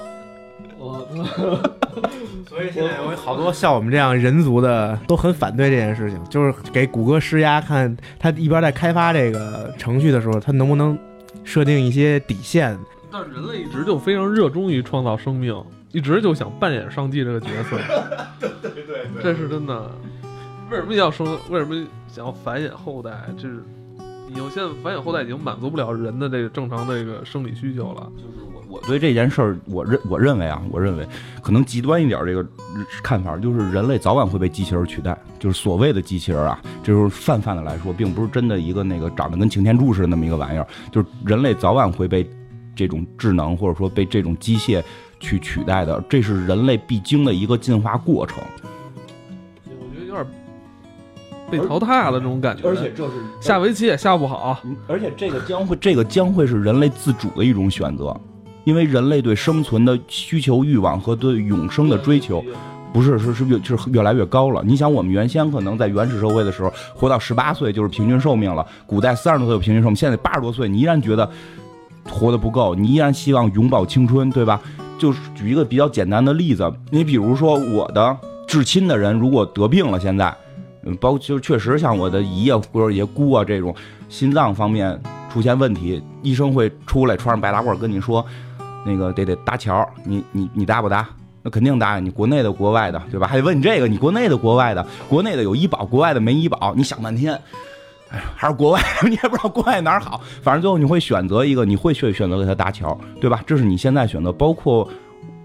[0.88, 1.70] 我
[2.48, 10.98] 所以现在有好多像我们这样人族的都很反对这件事情，就是给谷歌施压，看他一边在开发这个程序的时候，他能不能
[11.44, 12.78] 设定一些底线。
[13.10, 15.54] 但是人类一直就非常热衷于创造生命，
[15.92, 17.78] 一直就想扮演上帝这个角色。
[18.40, 19.90] 对 对对，这是真的。
[20.70, 21.26] 为什么要生？
[21.48, 23.10] 为什么想要繁衍后代？
[23.36, 23.62] 这是
[24.28, 28.10] 你现在繁衍后代已经满足不了人的这个正常的这个生理需求了。
[28.16, 31.06] 就是我我对这件事儿，我认我认为啊，我认为
[31.42, 32.46] 可能极端一点儿这个
[33.02, 35.16] 看法，就是人类早晚会被机器人取代。
[35.38, 40.66] 就是所谓的机器人啊，这就是泛泛的来说，并不是真的一个那个长得跟擎天柱似的那么一个玩意儿。
[40.90, 42.28] 就是人类早晚会被
[42.74, 44.82] 这种智能或者说被这种机械
[45.18, 48.42] 去取代的，这是人类必经的一个进化过程。
[49.64, 50.26] 我觉得有点
[51.50, 52.68] 被淘汰了这种感觉。
[52.68, 54.60] 而且这是下围棋也下不好。
[54.64, 58.14] 嗯而且这个将会，这个将会是人类自主的一种选择，
[58.68, 62.44] 因为人类对生存的需求、欲望和对永生的追求，
[62.92, 64.62] 不是是是越就是越来越高了。
[64.62, 71.26] 你想，我们原先可能在原始社会的时候，活到十八岁就是平均寿命了，古代三十多岁有平均寿命，现在八十多岁，你依然觉得
[72.04, 74.60] 活得不够，你依然希望永葆青春，对吧？
[74.98, 78.14] 就是举一个比较简单的例子，你比如说我的
[78.46, 80.36] 至亲的人如果得病了，现在。
[80.82, 83.74] 嗯，包括就确实像我的姨啊或者爷姑啊这种
[84.10, 85.00] 心脏方面
[85.32, 88.24] 出现问题，医生会出来穿上白大褂跟你说，
[88.88, 91.06] 那个得得搭桥，你你你搭不搭？
[91.42, 93.26] 那肯定搭呀，你国内的国外的，对吧？
[93.26, 97.32] 还得问你这个，你国内的国外的，国内的有医保，国外的没医保，你想半天，
[98.08, 103.42] 哎，还是国外， 你也不知道国外哪儿好，反正最后你会选择一个，你会去选择给他搭桥，对吧？
[103.46, 104.88] 这是你现在选择，包括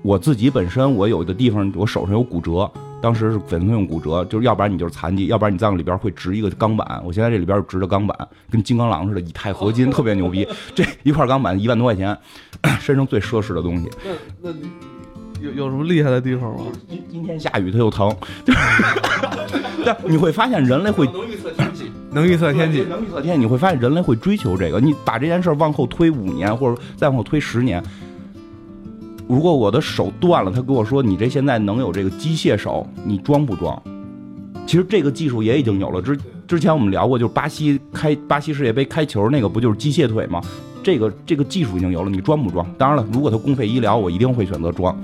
[0.01, 2.69] 我自己本身，我有的地方我手上有骨折，
[3.03, 8.17] 当时是粉碎性骨折，就是要不然你就是残疾，要不然你在里边会植一个钢板，我现在这里边是植的钢板，
[8.49, 12.17] 跟金刚狼似的，以钛合金， 特别牛逼，这一块钢板一万多块钱，
[12.79, 13.89] 身上最奢侈的东西。
[14.01, 14.11] 那
[14.41, 14.69] 那你
[15.41, 16.63] 有有什么厉害的地方吗？
[16.87, 18.15] 今今天下雨它又疼，
[19.85, 24.79] 但，你会发现人类会能预测天气，能预测天气，能预测天气，你会发现人类会追求这个。
[24.79, 27.83] 你把这件事往后推五年，或者再往后推十年，
[29.27, 33.81] 如果我的手断了，他跟我说你这现在能有这个机械手，你装不装？
[34.65, 36.01] 其实这个技术也已经有了。
[36.01, 40.41] 之之前我们聊过，就是巴西开巴西世界杯开球那个，不就是机械腿吗？
[40.83, 42.65] 这个这个技术已经有了，你装不装？
[42.77, 44.95] 当然了，如果他公费医疗，我一定会选择装，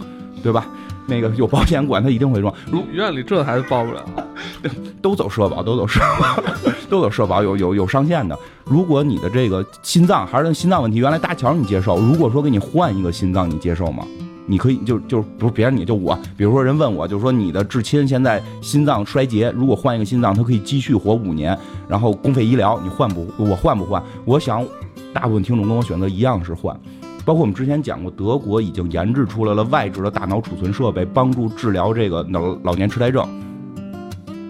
[0.43, 0.67] 对吧？
[1.08, 2.53] 那个有保险管，他一定会装。
[2.71, 4.05] 如医院里这还报不了，
[5.01, 6.43] 都走社保，都走社保，
[6.89, 8.38] 都有社保，有有有上限的。
[8.65, 14.06] 如果你的这个心脏还是心脏问题，原来搭桥你接受，如果说给你换一个心脏，你接受吗？
[14.45, 21.56] 你可以就就不是别人，你就我，比如说人问我，就说你的至亲现在心脏衰竭，如果换一个心脏，他可以继续活五年，
[21.88, 23.28] 然后公费医疗，你换不？
[23.38, 24.02] 我换不换？
[24.25, 24.65] 我想，
[25.13, 26.75] 大部分听众跟我选择一样是换。
[27.23, 33.23] 包括我们之前讲过，德国已经研制出来了外置的大脑储存设备，帮助治疗这个老老年痴呆症。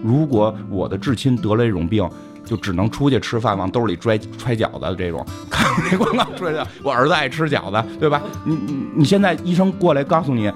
[0.02, 2.08] 如果我的至亲得了这种病，
[2.50, 5.24] 就只能出去吃饭，往兜里揣揣饺子这种。
[5.48, 8.20] 看那广告说的，我儿子爱吃饺子，对吧？
[8.44, 10.50] 你你你现在医生过来告诉你，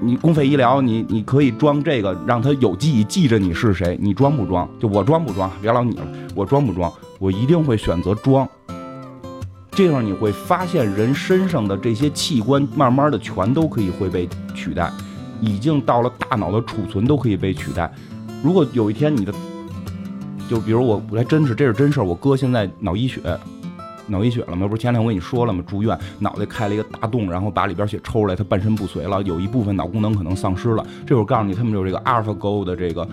[0.00, 4.66] 你公费医疗，你你可以装这个，让他有记忆记着你是谁，你装不装？
[4.80, 5.50] 就我装不装？
[5.60, 6.90] 别老你了，我装不装？
[7.18, 8.48] 我一定会选择装。
[9.72, 14.90] 这样你会发现，人身上的这些器官，慢慢的全都可以会被取代，
[15.42, 17.92] 已经到了大脑的储存都可以被取代。
[18.42, 19.34] 如果有一天你的，
[20.48, 22.04] 就比如我，我还真是，这是真事儿。
[22.04, 23.20] 我哥现在脑溢血，
[24.06, 24.66] 脑溢血了吗？
[24.68, 25.62] 不是前两天我跟你说了吗？
[25.66, 30.86] 住院，脑袋开了一个大洞，然后把里边血抽出来，他半身不遂了，有一部分脑功能可能丧失了。
[31.06, 33.06] 这会儿告诉你，他们有这个 AlphaGo 的这个。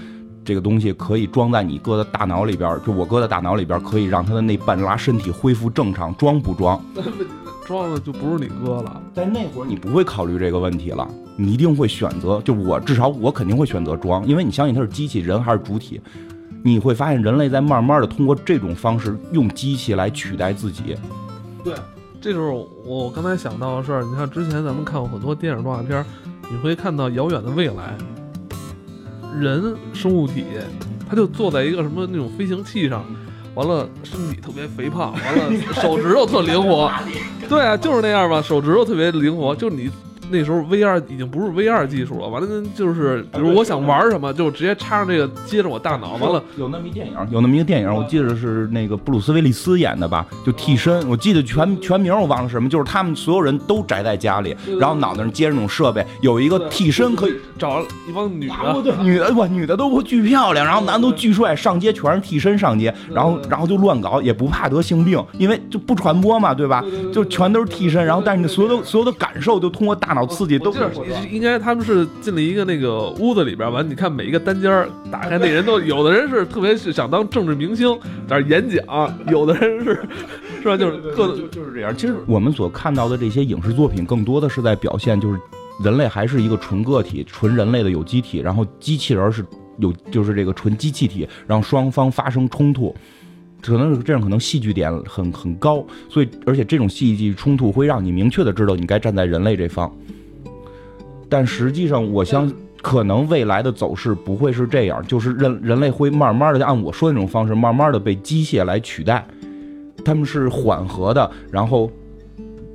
[0.46, 6.78] 这个东西可以装在你哥的大脑里边，就我哥的大脑里边，可以让他的那半拉身体恢复正常，装不装？
[7.66, 9.02] 装了就不是你哥了。
[9.14, 16.02] 在那会儿你不会考虑这个问题了，你一定会选择，就我至少我肯定会选择装，因为你相信它是机器人还是主体？
[16.66, 20.96] 你会发现人类在慢慢的通过这种方式用机器来取代自己。
[21.62, 21.74] 对，
[22.22, 24.04] 这就是我刚才想到的事儿。
[24.04, 26.04] 你看之前咱们看过很多电影动画片，
[26.50, 27.96] 你会看到遥远的未来。
[29.38, 30.46] 人生物体，
[31.10, 33.04] 他就坐在一个什么那种飞行器上，
[33.56, 36.90] 完了身体特别肥胖，完了手指头特灵活，
[37.50, 39.92] 对啊，就是那样吧，手指头特别灵活，就你。
[40.34, 66.84] 那时候 VR 已经不是 VR 技术了，完了就是，比如我想玩什么，就直接插上这个接着我大脑，完了有那么一电影，有那么一个电影，我记得是那个布鲁斯威利斯演的吧，就替身，我记得全全名我忘了什么，就是他们所有人都宅在家里，然后脑袋上接着那种设备，有一个替身可以找一帮女的，女的哇，女的都巨漂亮，然后男的都巨帅，上街全是替身上街，然后然后就乱搞，也不怕得性病，因为就不传播嘛，对吧？
[67.12, 70.14] 就全都是替身，然后但是你所有的所有的感受就通过大。
[70.14, 70.80] 脑刺激都是
[71.32, 80.02] 应该他们是进了一个那个屋子里边完，你看每一个单间打开，那人都有的人是特别想当政治明星，在那演讲，有的人是
[80.62, 80.78] 是吧？
[80.78, 81.96] 就是各就就是这样。
[81.96, 85.40] 其实我们所看到的这些影视作品，更多的是在表现，就是
[85.84, 89.46] 人类还是一个纯个体、纯人类的有机体，然后机器人是
[89.78, 92.96] 有就是这个纯机器体，让双方发生冲突。
[93.62, 99.90] 可能是这样，可能戏剧点很很高，所以而且这种戏剧冲突会让你明确的知道你该站在人类这方。
[101.34, 102.48] 但实际上，我相
[102.80, 109.26] 可能未来的走势不会是这样，就是人人类会慢慢的按我说的那种方式，慢慢的被机械来取代。
[110.06, 111.92] 他们是缓和的，然后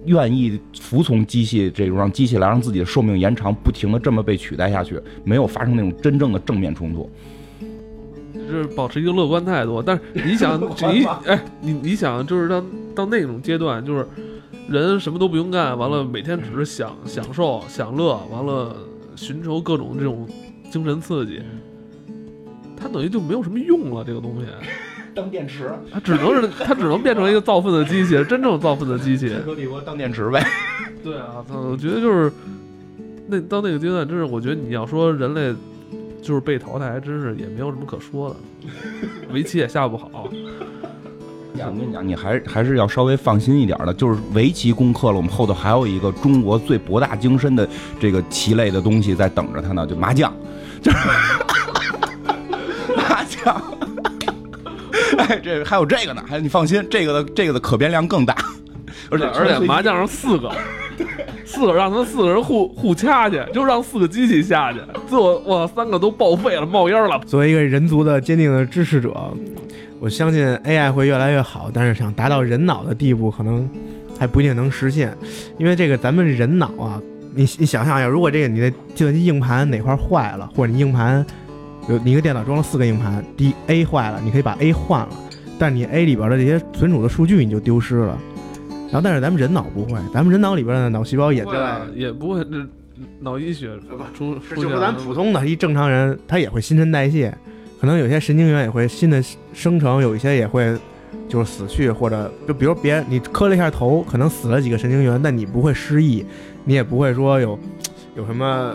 [0.07, 7.09] 愿意服从机械这种让机器来让自己的寿命延长，不停的这么被取代下去，没有发生那种真正的正面冲突。
[8.35, 12.61] 就是保持一个乐观态度，但是你想，你哎，你你想，就是到
[12.93, 14.05] 到那种阶段，就是
[14.69, 18.77] 人什么都不用干，完了每天只是享享受享乐，完了
[19.17, 20.29] 寻求各种这种
[20.71, 21.43] 精神刺激，
[22.77, 24.05] 它等于就没有什么用了。
[24.05, 24.47] 这个东西
[25.15, 29.35] 当电池，它只能是它只能变成一个造粪的机器，真正造粪的机器。
[29.57, 30.45] 帝国当电池呗。
[31.03, 32.33] 对啊，我觉得就是
[33.27, 35.55] 那到那个阶段，真是我觉得你要说人类。
[36.21, 38.37] 就是被淘汰，还真是也没有什么可说的，
[39.33, 40.29] 围棋也下不好。
[41.55, 43.93] 我跟你讲，你还还是要稍微放心一点的。
[43.95, 47.69] 就是围棋攻克了，我们后头还有一个中国最博大精深的
[47.99, 50.33] 这个棋类的东西在等着他呢，就麻将。
[50.81, 50.99] 就是
[52.97, 53.63] 麻将，
[55.19, 58.37] 哎，这还有这个呢，还你放心，这个的这个的可变量更大，
[59.11, 60.53] 而且而且麻将上四个，
[61.45, 64.79] 四个让他们四个人互互掐去，就让四个机器下去，
[65.09, 67.21] 最后哇三个都报废了，冒烟了。
[67.27, 69.13] 作为一个人族的坚定的支持者，
[70.01, 73.69] 我相信 AI 会越来越好，但是想达到人脑的地步，可能
[74.19, 75.17] 还不一定能实现，
[75.59, 77.03] 因为这个咱们人脑啊，
[77.35, 81.25] 你你想象一下，如果这个你的计算机硬盘哪块坏了，或者你硬盘
[81.89, 85.09] 有你一个电脑装了四个硬盘，第 A 坏了，你可以把 A 换了，
[85.59, 88.19] 但是你 A 里边的这些存储的数据你就丢失了。
[88.91, 92.67] 然后，但是咱们人脑不会，咱们人脑里边的脑细胞也在，也不会这
[93.21, 93.69] 脑溢血
[94.15, 97.37] 出出就是咱普通的一正常人，他也会新陈代谢，
[97.81, 99.23] 可能有些神经元也会新的
[99.53, 100.77] 生成，有一些也会
[101.29, 106.25] 就是死去，或者就比如别你磕了一下头，可能死了几个神经元，但你不会失忆，
[106.65, 107.59] 你也不会说有
[108.17, 108.75] 有什么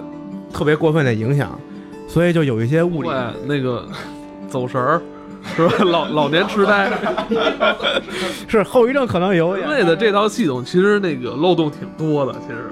[0.54, 1.60] 特别过分的影响，
[2.08, 3.88] 所以就有一些物理会那个
[4.47, 5.01] 走神儿。
[5.58, 5.84] 是吧？
[5.84, 6.89] 老老年痴呆，
[8.47, 9.68] 是后遗症可能有点。
[9.68, 12.70] 人类的这套系统其实那个漏洞挺多的，其实。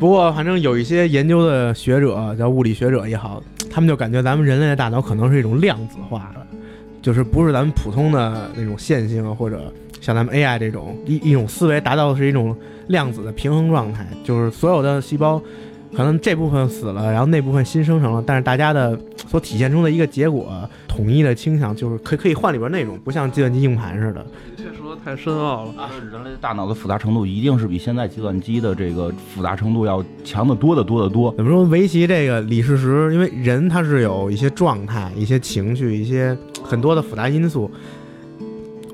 [0.00, 3.40] 不过反正有一些研究的学者，叫物理学者也好，
[3.74, 6.46] 他们就感觉咱们人类的大脑可能是一种量子化的，
[7.02, 12.56] 就是不是咱们普通的那种线性或者像咱们 AI 这种一一种思维达到的是一种
[12.86, 15.42] 量子的平衡状态，就是所有的细胞
[15.96, 20.46] 可能这部分死了，然后那部分新生成了，但是大家的所体现出的一个结果。
[20.86, 24.24] 统一的倾向就是可以可以换里边内容，不像计算机硬盘似的。
[24.56, 25.90] 这说的太深奥了。
[26.12, 31.34] 人类大脑的复杂程度一定是比现在计算机的这个复杂程度要强得多得多得多。
[31.36, 31.64] 怎么说？
[31.64, 37.68] 围棋这个李世石，因为人他是有一些状态、一些情绪、一些很多的复杂因素。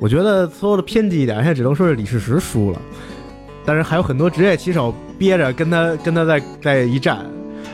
[0.01, 2.81] 我觉得所有的偏激一点，现在只能说是李世石输了，
[3.67, 7.19] 但是还有很多职业棋手憋着跟他跟他在在一战。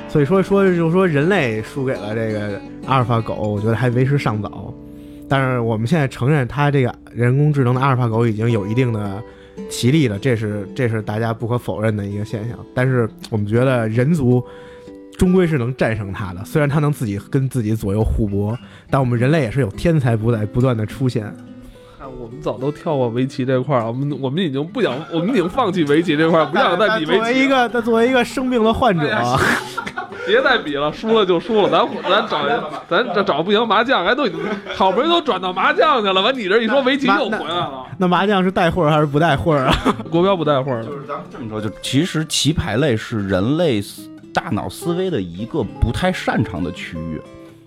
[0.08, 4.74] 所以说说就是说人类输给了这个阿尔法狗，我觉得还为时尚早。
[5.28, 9.22] 但是我们现在承认，它这个人工智能的阿尔法狗已经有一定的
[9.68, 12.58] 棋力了，这是这是大家不可否认的一个现象。
[12.74, 14.42] 但是我们觉得人族
[15.16, 18.58] 终归是能战胜它的，虽然它能自己跟自己左右互搏，
[18.90, 21.32] 但我们人类也是有天才不在不断的出现。
[22.26, 27.18] 我们早都跳过围棋这块儿，我们我们已经不想，我们已经放弃围棋这块儿，不想再比围棋。
[27.18, 29.08] 作为一个，他作为一个生病的患者。
[30.26, 32.44] 别再比了，输了就输了，咱咱找
[32.90, 34.40] 咱这找不行麻将，哎，都已经
[34.74, 37.86] 好不容易都转到麻将去了，完你这一说围棋又回来了。
[37.96, 39.72] 那麻将是带会儿还是不带会儿啊？
[40.10, 40.82] 国标不带会儿。
[40.84, 43.80] 就是咱们这么说，就其实棋牌类是人类
[44.34, 47.22] 大脑思维的一个不太擅长的区域。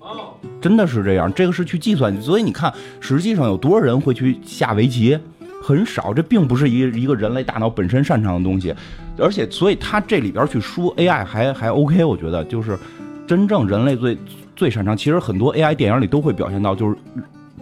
[0.09, 5.17] 哦，真的是这样，这个是去计算，所以你看，实际上有多少人会去下围棋？
[5.61, 8.73] 很少，这并不是一一个人类大脑本身擅长的东西。
[9.17, 12.79] 而且，所以他这里边去说 AI 还还 OK，我觉得就是
[13.27, 14.17] 真正人类最
[14.55, 14.95] 最擅长。
[14.95, 16.95] 其实很多 AI 电影里都会表现到，就是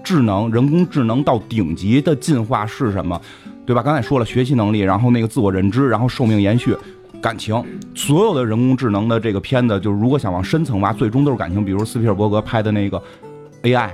[0.03, 3.19] 智能人工智能到顶级的进化是什么，
[3.65, 3.81] 对吧？
[3.81, 6.77] 刚才说了学习能力，然后那个自我认知，然后寿命延续，
[7.21, 7.63] 感情。
[7.95, 11.63] 所有的人工智能的这个片子，就是如果想往深层挖，最终都是感情。
[11.63, 13.01] 比如斯皮尔伯格拍的那个
[13.63, 13.89] AI。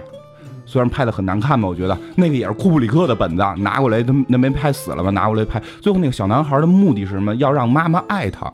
[0.65, 5.09] 虽然拍的很难看吧，我觉得那个也是库布里克的本子拿过来，他那没拍死了吧？
[5.11, 7.35] 拿过来拍，最后那个小男孩的目的是什么？
[7.35, 8.51] 要让妈妈爱他，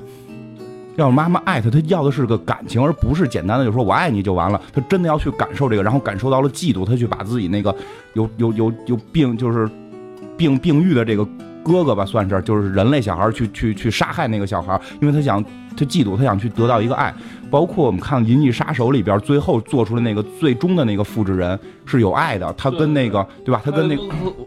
[0.96, 4.60] 要妈妈爱他，他要的是个感情，而不是简单的就说我爱你就完了。
[4.74, 7.74] 他真的要去感受这个，然后感受到了嫉妒，他去把自己那个
[8.14, 9.70] 有有有有病，就是
[10.36, 11.26] 病病愈的这个
[11.72, 15.44] 哥哥吧，算是就是人类小孩去去去杀害那个小孩，因为他想
[15.78, 17.14] 他嫉妒，他想去得到一个爱。
[17.50, 23.60] 包括我们看《银翼杀手》里边，最后做出的那个最终的那个复制人是有爱的，他跟那个对吧？
[23.66, 24.04] 他跟那个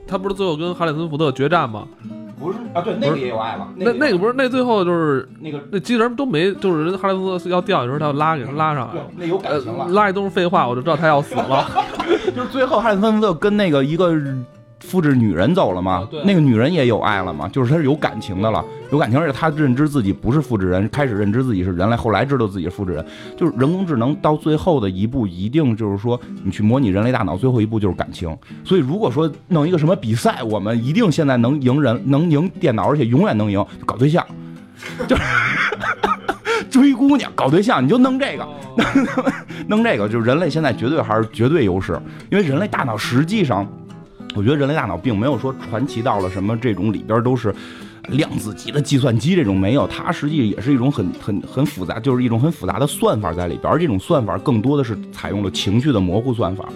[0.06, 1.84] 他不是最后跟哈里森福特决战吗？
[2.38, 3.68] 不是啊，对，那个也有爱了。
[3.76, 9.02] 那那个不是那最后就是那个那机器人都没，就是人哈里森福特要掉下去时候，他要拉给他拉上来。
[9.16, 9.88] 那有感情了。
[9.88, 11.68] 拉一都是废话，我就知道他要死了。
[12.36, 14.12] 就是最后哈里森福特跟那个一个。
[14.83, 16.07] 复制女人走了吗？
[16.24, 17.49] 那个女人也有爱了吗？
[17.49, 23.07] 就是她是有感情的了，有感情，而且她认知自己不是复制人，开始认知自己是人类，后来知道自己是复制人。
[23.37, 28.37] 就是人工智能到最后的一步，一定就是说你去模拟人类大脑，最后一步就是感情。
[28.64, 34.26] 所以如果说弄一个什么比赛，我们一定现在能赢人，能赢电脑，而且永远能赢，搞对象，
[35.07, 35.22] 就是
[36.68, 38.47] 追姑娘，搞对象，你就弄这个，
[39.68, 41.99] 弄这个，就是人类现在绝对还是绝对优势，
[42.30, 43.66] 因为人类大脑实际上。
[44.35, 47.55] 我觉得人类大脑并没有说传奇到了什么这种里边都是
[48.09, 56.68] 量子级的计算机这种没有，它实际也是一种很很很复杂，就是一种很复杂的算法在里边，而这种算法更多的是采用了情绪的模糊算法，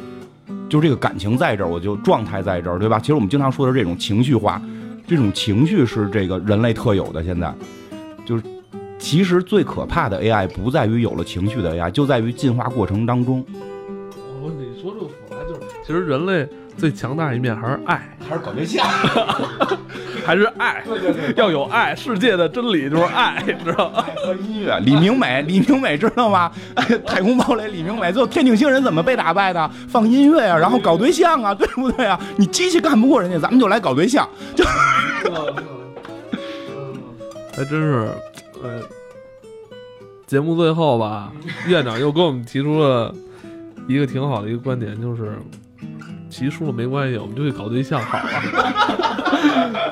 [0.68, 2.98] 就这个感情在这儿，我就状态在这儿，对吧？
[2.98, 4.60] 其实我们经常说的这种情绪化，
[5.06, 7.24] 这种情绪是这个人类特有的。
[7.24, 7.52] 现在
[8.24, 8.42] 就是
[8.98, 13.44] 其实最可怕的 AI 不在于有了情绪的 AI，就在于进化过程当中。
[14.42, 15.60] 我你说这个复杂就是。
[15.84, 18.86] 其实人类最强大一面还是爱，还是搞对象。
[20.26, 21.94] 还是爱，对对对要有爱。
[21.94, 24.04] 世界的真理就是爱， 知道吗？
[24.04, 26.50] 爱和音乐，李明美，李明美知道吗？
[27.06, 29.70] 太空堡垒，李明美，最后天顶星人怎么被打败的？
[29.88, 32.20] 放音乐啊，然后搞对象啊，对不对啊？
[32.36, 34.28] 你机器干不过人家，咱们就来搞对象。
[34.56, 34.64] 就
[37.56, 38.08] 还真是，
[38.62, 38.82] 呃，
[40.26, 41.32] 节目最后吧，
[41.68, 43.14] 院长又给我们提出了
[43.88, 45.38] 一个挺好的一个观点，就是
[46.28, 48.24] 骑输了没关系，我们就去搞对象好了，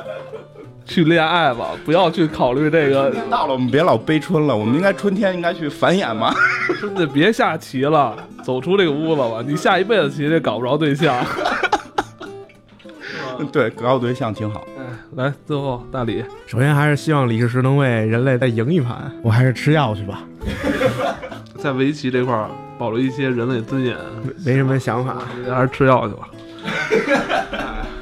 [0.85, 6.35] 去恋爱吧，不要去考虑这个，到了，我们别老悲春了，我们应该春天应该去繁衍嘛。
[6.81, 11.17] 真的别下棋了，走出这个屋子吧，你下一辈子棋也搞不着对象。
[13.51, 14.65] 对，搞对象挺好。
[14.79, 14.85] 哎，
[15.17, 20.23] 来，最后大李，首先还是希望李世石能为人类再赢一盘，我还是吃药去吧，
[21.59, 22.49] 在围棋这块儿
[22.79, 23.97] 保留一些人类尊严，
[24.45, 25.17] 没什么想法。
[25.49, 26.29] 还是吃药去吧。